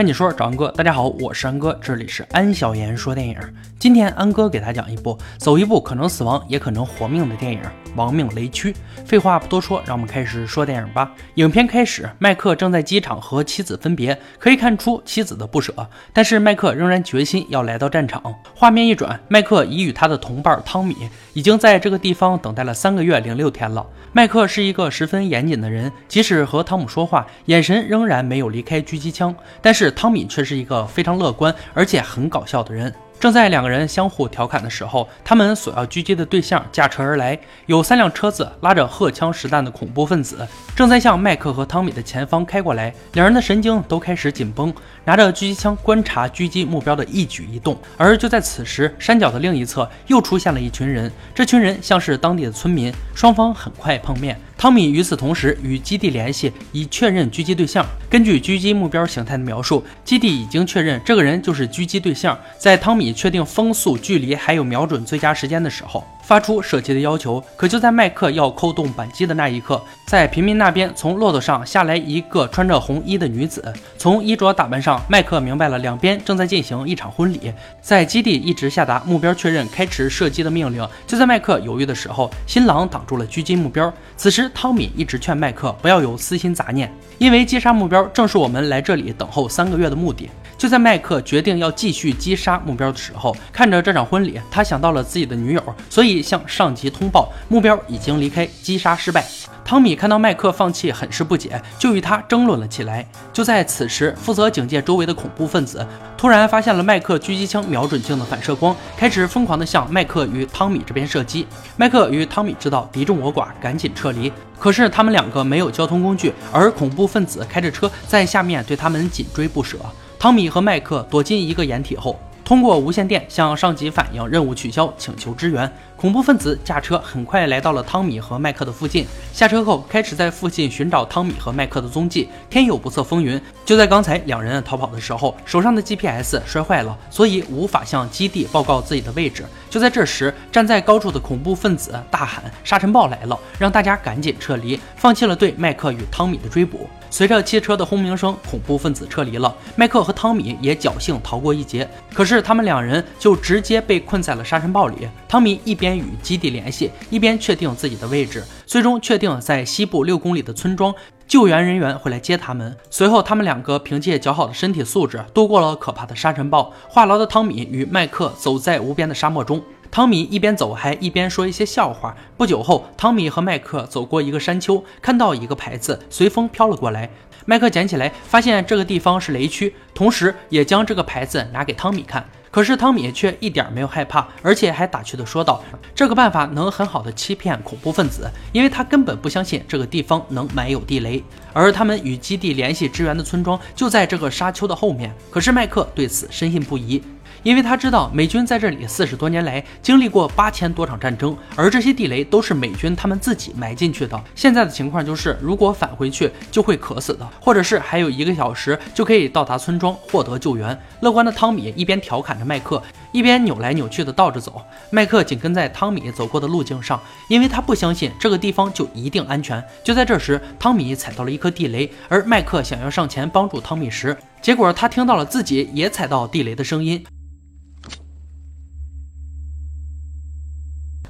[0.00, 3.36] 看你说找安哥，大家好，我是安哥，这里是安小言说电影。
[3.78, 7.60] 今天安哥给大家讲一部走一步可能死亡，也可能活命的电影
[7.96, 8.72] 《亡命雷区》。
[9.04, 11.12] 废话不多说，让我们开始说电影吧。
[11.34, 15.74] 影片开始，麦克正在机场和妻子分别，可以看出妻子的不舍，
[16.14, 18.22] 但是麦克仍然决心要来到战场。
[18.54, 20.96] 画面一转，麦克已与他的同伴汤米
[21.34, 23.86] 已经在这个地方等待了三个月零六天了。
[24.12, 29.34] 麦克是一个十分严谨的人，即使和汤姆说话，眼神仍然没有离开狙击枪。
[29.62, 32.92] 但是汤米却是一个非常乐观而且很搞笑的人。
[33.18, 42.94] 正在两个人相互调侃的时候，他们所要狙击的对象驾车而来，有三辆车子拉着荷枪实弹的恐怖分子，正在向麦克和汤米的前方开过来。
[43.12, 44.72] 两人的神经都开始紧绷，
[45.04, 47.76] 拿着狙击枪观察狙击目标的一举一动。
[47.98, 54.40] 而就在此时，山脚的另一侧又出现了一群人，这群人像是当地的村民，双方很快碰面。
[54.56, 57.84] 汤米与此同时与基地联系，以确认狙击对象。
[58.10, 62.36] 根据狙击目标形态的描述，基地已经确认这个人就是狙击对象。
[62.58, 66.04] 在汤米确定风速、距离还有瞄准最佳时间的时候。
[66.22, 73.60] 发出射击的要求，可就在麦克要扣动扳机的那一刻，在平民那边从骆驼上下来一个穿着红衣的女子。
[73.98, 77.52] 从衣着打扮上，麦克明白了两边正在进行一场婚礼。
[77.80, 80.86] 在基地一直下达目标确认、开始射击的命令。
[81.04, 83.92] 就在麦克犹豫的时候，新郎挡住了狙击目标。
[84.16, 90.30] 此时，汤米一直劝麦克不要有私心杂念，因为击杀目标正是我们来这里等候三个月的目的。
[90.58, 99.24] 就在麦克决定要继续击杀目标的时候，看着这场婚礼，他想到了自己的女友，所以向上级通报目标已经离开，击杀失败。
[99.64, 103.08] 汤米看到麦克放弃，很是不解，就与他争论了起来。
[103.32, 105.86] 就在此时，负责警戒周围的恐怖分子
[106.20, 111.46] 突然发现了麦克狙击枪瞄准镜的反射光，开始疯狂地向麦克与汤米这边射击。
[111.78, 114.30] 麦克与汤米知道敌众我寡，赶紧撤离。
[114.58, 119.78] 可是他们两个没有交通工具，而恐怖分子开着车在下面对他们紧追不舍。
[120.18, 125.72] 汤米和麦克躲进一个掩体后，通过无线电向上级反映任务取消，请求支援。
[126.00, 132.26] 恐怖分子驾车很快来到了汤米和麦克的附近，下车后开始在附近寻找汤米和麦克的踪迹。
[132.48, 139.44] 天有不测风云，就在刚才两人逃跑的时候，手上的 GPS 摔坏了，所以无法向基地报告自己的位置。
[139.68, 146.88] 就在这时，站在高处的恐怖分子大喊：“沙尘暴来了！”让大家赶紧撤离，放弃了对麦克与汤米的追捕。
[147.12, 151.88] 随着汽车的轰鸣声，恐怖分子撤离了，麦克和汤米也侥幸逃过一劫。
[152.14, 155.08] 可是他们两人就直接被困在了沙尘暴里。
[155.28, 160.94] 汤米一边与基地联系，一边确定自己的位置，最终确定在西部六公里的村庄，
[161.26, 162.76] 救援人员会来接他们。
[162.90, 166.72] 随后，他们两个凭借较好的身体素质，度过了可怕的沙尘暴。
[166.88, 172.16] 话痨的汤米与麦克走在无边的沙漠中，汤米一边走还一边说一些笑话。
[172.36, 177.10] 不久后，汤米和麦克走过一个山丘，看到一个牌子随风飘了过来。
[177.46, 182.24] 麦克捡起来，发现这个地方是雷区，同时也将这个牌子拿给汤米看。
[182.50, 185.62] 可是汤米却一点没有害怕，而且还打趣地说道
[185.94, 191.22] ：“这个办法能很好的欺骗恐怖分子，因为他根本不相信这个地方能埋有地雷，
[191.52, 197.00] 而他们与基地联系支援的村庄就在这个沙丘的后面。”可是麦克对此深信不疑。
[197.42, 204.20] 因为他知道美军在这里四十多年来经历过八千多场战争，而这些地雷都是美军他们自己埋进去的。
[204.34, 210.78] 现在的情况就是，如果返回去就会渴死的，或者是还有一个小时就可以到达村庄获得救援。
[211.00, 214.62] 乐观的汤米一边调侃着麦克，一边扭来扭去的倒着走。
[214.90, 219.62] 麦克紧跟在汤米走过的路径上，因为他不相信这个地方就一定安全。
[219.82, 227.02] 就在这时，汤米踩到了一颗地雷，而麦克想要上前帮助汤米时，结果他听到了自己也踩到地雷的声音。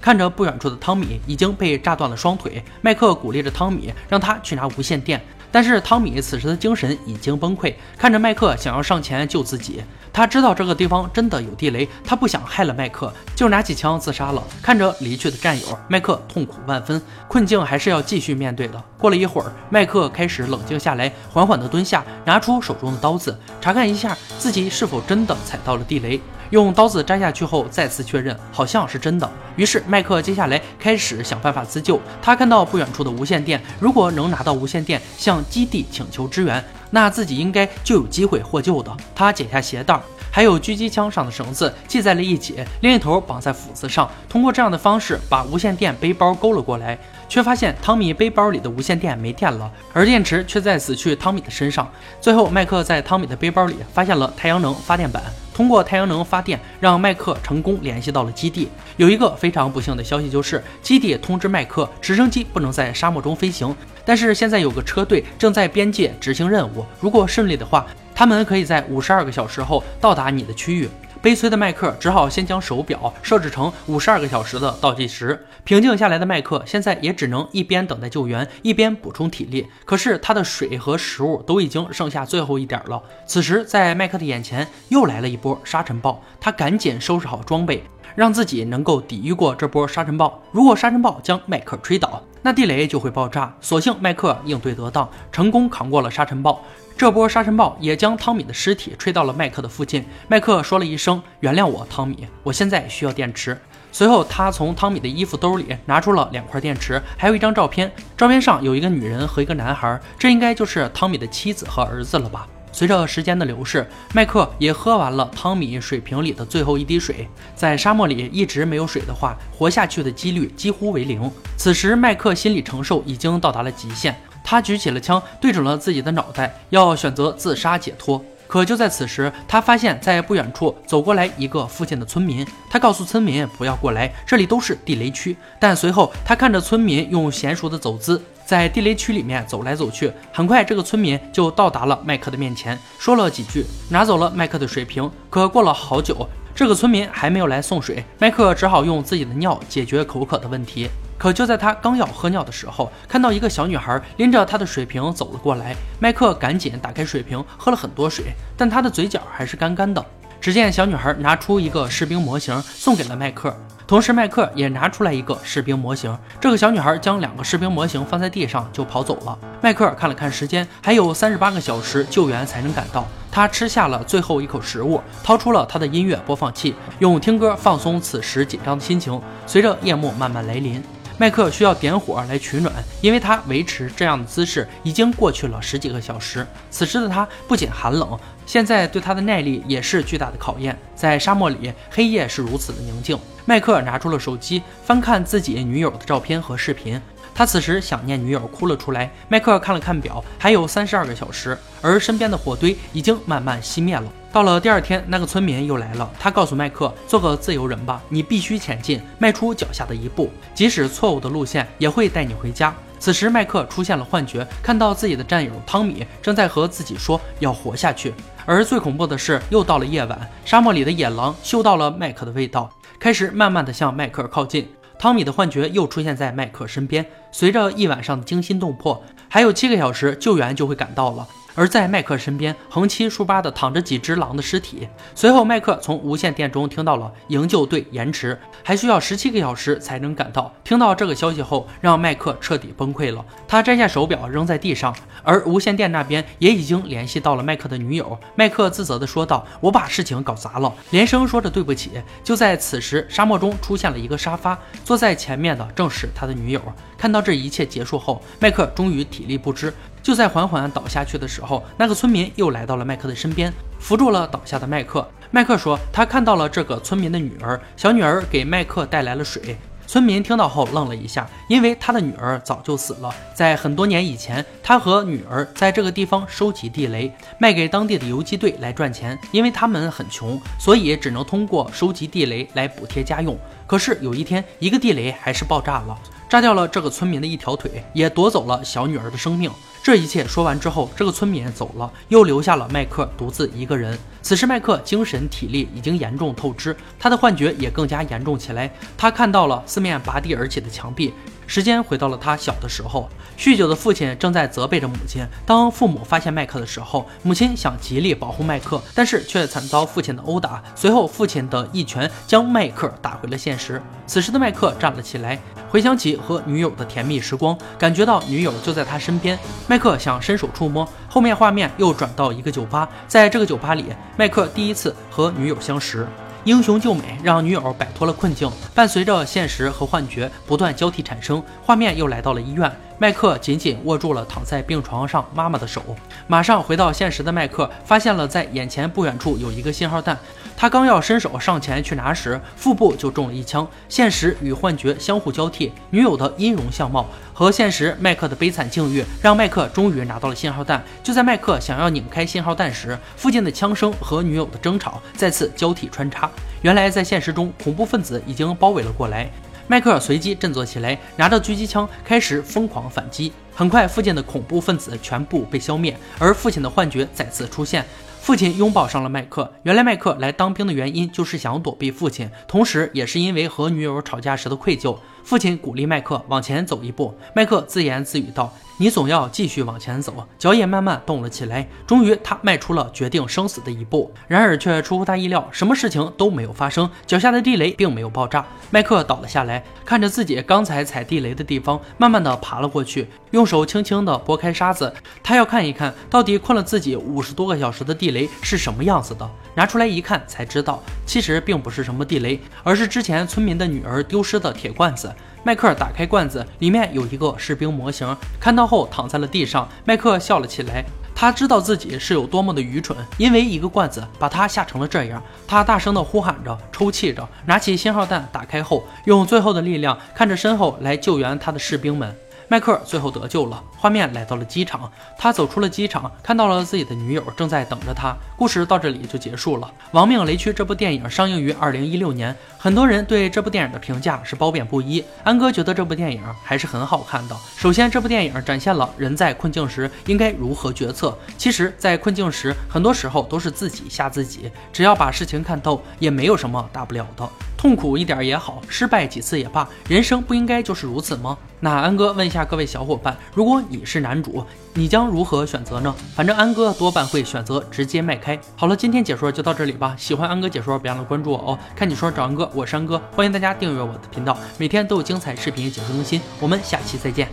[0.01, 5.21] 看着不远处的汤米已经被炸断了双腿，麦克鼓励着汤米，让他去拿无线电。
[5.53, 14.41] 但是汤米此时的精神已经崩溃，看着麦克想要上前救自己，他知道这个地方真的有地雷，他不想害了麦克，就拿起枪自杀了。
[14.63, 18.81] 看着离去的战友，麦克痛苦万分，困境还是要继续面对的。
[18.97, 26.21] 过了一会儿，麦克开始冷静下来，缓缓地蹲下，拿出手中的刀子，查看一下自己是否真的踩到了地雷。
[26.51, 29.31] 用刀子摘下去后，再次确认，好像是真的。
[29.57, 32.01] 于是麦克接下来开始想办法自救。
[32.21, 38.95] 他看到不远处的无线电，如果能拿到无线电，向基地请求支援，那自己应该就有机会获救的。
[39.15, 40.01] 他解下鞋带，
[40.31, 46.99] 还有狙击枪上的绳子系在了一起，另一头绑在斧子上，通过这样的方式把无线电背包勾了过来。
[47.29, 51.89] 却发现汤米背包里的无线电没电了，而电池却在死去汤米的身上。
[52.21, 55.23] 最后，麦克在汤米的背包里发现了太阳能发电板。
[55.61, 58.67] 通过太阳能发电，让麦克成功联系到了基地。
[58.97, 63.77] 有一个非常不幸的消息，就是基地通知麦克，直升机不能在沙漠中飞行。
[64.03, 67.87] 但是现在有个车队正在边界执行任务，如果顺利的话。
[68.13, 70.87] 他们可以在五十二个小时后到达你的区域。
[71.23, 75.39] 悲催的麦克只好先将手表设置成五十二个小时的倒计时。
[75.65, 79.67] 平静下来的麦克现在也只能一边等待救援，一边补充体力。
[79.85, 83.03] 可是他的水和食物都已经剩下最后一点了。
[83.27, 87.85] 此时，在麦克的眼前又来了一波沙尘暴，他赶紧收拾好装备，
[88.15, 90.43] 让自己能够抵御过这波沙尘暴。
[90.51, 93.55] 如果沙尘暴将麦克吹倒，那地雷就会爆炸。
[93.61, 96.63] 所幸麦克应对得当，成功扛过了沙尘暴。
[96.97, 100.05] 这波沙尘暴也将汤米的尸体吹到了麦克的附近。
[100.29, 103.59] 麦克说了一声：“原谅我，汤米，我现在需要电池。”
[103.91, 107.91] 随后，他从汤米的衣服兜里拿出了两块电池，还有一张照片。
[108.17, 112.47] 照片上有一个女人和一个男孩，这应该就是汤米的妻子和儿子了吧？
[112.73, 117.29] 随着时间的流逝，麦克也喝完了汤米水瓶里的最后一滴水。
[117.55, 121.31] 在沙漠里一直没有水的话，活下去的几率几乎为零。
[121.57, 124.15] 此时，麦克心理承受已经到达了极限。
[124.43, 128.25] 他举起了枪，对准了自己的脑袋，要选择自杀解脱。
[128.47, 132.45] 可就在此时，他发现，在不远处走过来一个附近的村民。
[132.69, 135.37] 他告诉村民不要过来，这里都是地雷区。
[135.61, 138.21] 但随后，他看着村民用娴熟的走姿
[138.51, 140.13] 在地雷区里面走来走去。
[140.33, 145.09] 很快，这个村民就到达了麦克的面前，说了几句，拿走了麦克的水瓶。
[145.31, 150.91] 可过了好久，这个村民还没有来送水，麦克只好用自己的尿解决口渴的问题。
[151.17, 155.77] 可就在他刚要喝尿的时候，看到一个小女孩拎着他的水瓶走了过来。
[156.01, 160.05] 麦克赶紧打开水瓶，喝了很多水，但他的嘴角还是干干的。
[160.41, 163.55] 只见小女孩拿出一个士兵模型送给了麦克，
[163.91, 166.17] 同时麦克也拿出来一个士兵模型。
[166.41, 169.37] 这个小女孩将两个士兵模型放在地上就跑走了。
[169.61, 173.05] 麦克看了看时间，还有三十八个小时救援才能赶到。
[173.33, 179.21] 他吃下了最后一口食物，掏出了他的音乐播放器，用听歌放松此时紧张的心情。
[179.45, 180.81] 随着夜幕慢慢来临。
[181.19, 182.73] 麦克需要点火来取暖，
[183.03, 186.47] 因为他维持这样的姿势已经过去了十几个小时。
[186.71, 190.79] 此时的他不仅寒冷，现在对他的耐力也是巨大的考验。
[190.95, 193.19] 在沙漠里，黑夜是如此的宁静。
[193.45, 197.01] 麦克拿出了手机，翻看自己女友的照片和视频。
[197.35, 199.11] 他此时想念女友，哭了出来。
[199.29, 204.05] 麦克看了看表，还有三十二个小时，而身边的火堆已经慢慢熄灭了。
[204.33, 206.11] 到了第二天，那个村民又来了。
[206.19, 218.13] 他告诉麦克：“做个自由人吧，你必须前进，迈出脚下的一步，即使错误的路线也会带你回家。”此时，麦克出现了幻觉，看到自己的战友汤米正在和自己说要活下去。
[218.45, 222.69] 而最恐怖的是，又到了夜晚，沙漠里的野狼嗅到了麦克的味道，
[223.01, 224.69] 开始慢慢的向迈克尔靠近。
[224.99, 227.05] 汤米的幻觉又出现在迈克身边。
[227.33, 231.27] 随着一晚上的惊心动魄，还有七个小时，救援就会赶到了。
[231.61, 234.89] 而在麦克身边横七竖八地躺着几只狼的尸体。
[235.15, 240.51] 随后，麦克从无线电中听到了营救队延迟，还需要十七个小时才能赶到。
[240.65, 243.23] 听到这个消息后，让麦克彻底崩溃了。
[243.47, 248.19] 他摘下手表扔在地上，而无线电那边也已经联系到了麦克的女友。
[248.35, 251.91] 麦克自责地说道：“我把事情搞砸了。”连声说着对不起。
[252.25, 256.63] 就在此时，沙漠中出现了一个沙发，坐在前面的正是他的女友。
[256.97, 259.71] 看到这一切结束后，麦克终于体力不支。
[260.03, 265.07] 就在缓缓倒下去的时候，那个村民又来到了麦克的身边，扶住了倒下的麦克。
[265.31, 269.57] 麦克说，他看到了这个村民的女儿，小女儿给麦克带来了水。
[269.87, 273.13] 村民听到后愣了一下，因为他的女儿早就死了。
[273.35, 279.19] 在很多年以前，他和女儿在这个地方收集地雷，卖给当地的游击队来赚钱。
[279.33, 283.37] 因为他们很穷，所以只能通过收集地雷来补贴家用。
[283.67, 285.99] 可是有一天，一个地雷还是爆炸了，
[286.31, 289.51] 炸掉了这个村民的一条腿，也夺走了小女儿的生命。
[289.83, 293.99] 这一切说完之后，这个村民走了，又留下了麦克独自一个人。
[294.23, 298.73] 此时，麦克精神体力已经严重透支，他的幻觉也更加严重起来。
[298.97, 301.13] 他看到了四面拔地而起的墙壁。
[301.51, 305.27] 时间回到了他小的时候，酗酒的父亲正在责备着母亲。
[305.45, 310.63] 当父母发现麦克的时候，母亲想极力保护麦克，但是却惨遭父亲的殴打。
[310.77, 313.83] 随后，父亲的一拳将麦克打回了现实。
[314.07, 315.37] 此时的麦克站了起来，
[315.69, 319.37] 回想起和女友的甜蜜时光，感觉到女友就在他身边。
[319.67, 326.07] 麦克想伸手触摸，后面画面又转到一个酒吧，在这个酒吧里，麦克第一次和女友相识。
[326.45, 328.51] 英雄救美，让女友摆脱了困境。
[328.75, 332.71] 伴随着现实和幻觉不断交替产生，画面又来到了医院。
[333.01, 335.83] 麦克紧紧握住了躺在病床上妈妈的手。
[336.27, 340.15] 马上回到现实的麦克发现了在眼前不远处有一个信号弹。
[340.55, 343.67] 他刚要伸手上前去拿时，腹部就中了一枪。
[343.89, 350.85] 现实与幻觉相互交替，女友的音容相貌和现实麦克的悲惨境遇，让麦克终于拿到了信号弹。
[351.03, 356.31] 就在麦克想要拧开信号弹时，附近的枪声和女友的争吵再次交替穿插。
[356.61, 359.31] 原来在现实中，恐怖分子已经包围了过来。
[359.71, 363.33] 迈克尔随即振作起来，拿着狙击枪开始疯狂反击。
[363.55, 367.87] 很快，附近的恐怖分子全部被消灭，而父亲的幻觉再次出现。
[368.21, 369.49] 父亲拥抱上了迈克。
[369.63, 374.99] 原来迈克来当兵的原因就是想躲避父亲，同时也是因为和女友吵架时的愧疚。
[375.23, 381.69] 父亲鼓励迈克往前走一步，迈克自言自语道：“你总要继续往前走。”脚也慢慢动了起来。
[381.87, 384.11] 终于，他迈出了决定生死的一步。
[384.27, 386.89] 然而，却出乎他意料，什么事情都没有发生。
[387.07, 388.43] 脚下的地雷并没有爆炸。
[388.71, 394.91] 麦克倒了下来，看着自己刚才踩地雷的地方，慢慢的爬了过去，用手轻轻的拨开沙子。
[395.23, 399.31] 他要看一看到底困了自己五十多个小时的地雷是什么样子的。
[399.55, 405.13] 拿出来一看，才知道其实并不是什么地雷，而是之前村民的女儿丢失的铁罐子。
[405.43, 409.69] 麦克打开罐子，里面有一个士兵模型，看到后躺在了地上。
[409.85, 415.21] 麦克笑了起来，他知道自己是有多么的愚蠢，因为一个罐子把他吓成了这样。
[415.49, 422.15] 他大声的呼喊着，抽泣着，拿起信号弹打开后，用最后的力量看着身后来救援他的士兵们。
[422.51, 423.63] 麦克最后得救了。
[423.77, 428.13] 画面来到了机场，他走出了机场，看到了自己的女友正在等着他。
[428.37, 429.73] 故事到这里就结束了。
[429.93, 435.05] 《亡命雷区》这部电影上映于二零一六年，很多人对这部电影的评价是褒贬不一。
[435.23, 437.37] 安哥觉得这部电影还是很好看的。
[437.57, 441.17] 首先，这部电影展现了人在困境时应该如何决策。
[441.39, 444.51] 其实，在困境时，很多时候都是自己吓自己。
[444.73, 447.31] 只要把事情看透，也没有什么大不了的。
[447.61, 451.37] 痛苦一点也好，失败几次也罢，人生不应该就是如此吗？
[451.61, 455.95] 那安哥问一下各位小伙伴，如果你是男主，你将如何选择呢？
[456.15, 458.41] 反正安哥多半会选择直接迈开。
[458.57, 459.95] 好了，今天解说就到这里吧。
[459.99, 461.59] 喜欢安哥解说，别忘了关注我哦。
[461.77, 466.19] 看你说找安哥，我是安哥，欢迎大家订阅我的频道，每天都有精彩视频解说更新。
[466.41, 467.29] 我们下期再见。